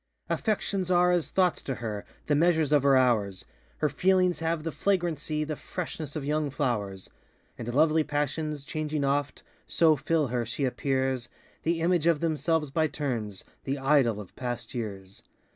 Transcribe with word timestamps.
Affections 0.31 0.89
are 0.89 1.11
as 1.11 1.29
thoughts 1.29 1.61
to 1.61 1.75
her, 1.75 2.05
The 2.25 2.33
measures 2.33 2.71
of 2.71 2.81
her 2.81 2.97
hours; 2.97 3.45
Her 3.77 3.87
feelings 3.87 4.39
have 4.39 4.63
the 4.63 4.71
flagrancy, 4.71 5.43
The 5.43 5.55
freshness 5.55 6.15
of 6.15 6.25
young 6.25 6.49
flowers; 6.49 7.11
And 7.55 7.71
lovely 7.71 8.03
passions, 8.03 8.65
changing 8.65 9.03
oft, 9.05 9.43
So 9.67 9.95
fill 9.95 10.29
her, 10.29 10.43
she 10.43 10.65
appears 10.65 11.29
The 11.61 11.81
image 11.81 12.07
of 12.07 12.19
themselves 12.19 12.71
by 12.71 12.87
turns, 12.87 13.43
ŌĆö 13.43 13.45
The 13.65 13.77
idol 13.77 14.19
of 14.19 14.35
past 14.35 14.73
years! 14.73 15.21